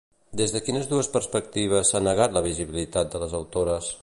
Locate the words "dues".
0.93-1.11